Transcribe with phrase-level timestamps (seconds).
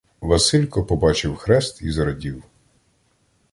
[0.21, 2.43] Василько побачив хрест і зрадів.